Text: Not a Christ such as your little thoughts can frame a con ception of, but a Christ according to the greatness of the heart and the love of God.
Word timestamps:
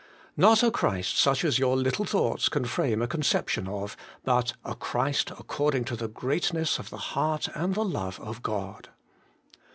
Not 0.35 0.63
a 0.63 0.71
Christ 0.71 1.15
such 1.19 1.45
as 1.45 1.59
your 1.59 1.77
little 1.77 2.05
thoughts 2.05 2.49
can 2.49 2.65
frame 2.65 3.03
a 3.03 3.07
con 3.07 3.21
ception 3.21 3.69
of, 3.69 3.95
but 4.23 4.53
a 4.65 4.73
Christ 4.73 5.29
according 5.29 5.83
to 5.83 5.95
the 5.95 6.07
greatness 6.07 6.79
of 6.79 6.89
the 6.89 6.97
heart 7.13 7.47
and 7.53 7.75
the 7.75 7.85
love 7.85 8.19
of 8.19 8.41
God. 8.41 8.89